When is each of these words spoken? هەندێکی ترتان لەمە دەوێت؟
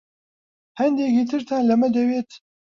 هەندێکی 0.79 1.23
ترتان 1.31 1.61
لەمە 1.69 1.87
دەوێت؟ 1.95 2.29